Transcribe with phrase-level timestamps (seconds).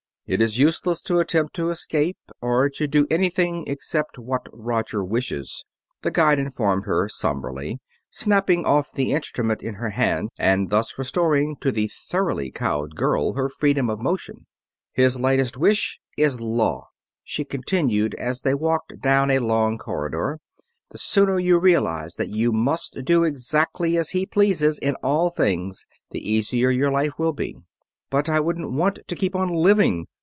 [0.27, 5.65] "It is useless to attempt to escape, or to do anything except what Roger wishes,"
[6.03, 11.57] the guide informed her somberly, snapping off the instrument in her hand and thus restoring
[11.59, 14.45] to the thoroughly cowed girl her freedom of motion.
[14.93, 16.87] "His lightest wish is law,"
[17.25, 20.39] she continued as they walked down a long corridor.
[20.91, 25.85] "The sooner you realize that you must do exactly as he pleases, in all things,
[26.11, 27.57] the easier your life will be."
[28.09, 30.05] "But I wouldn't want to keep on living!"